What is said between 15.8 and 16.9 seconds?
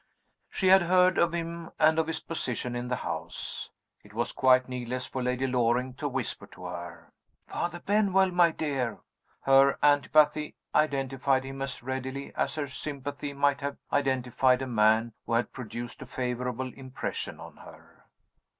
a favorable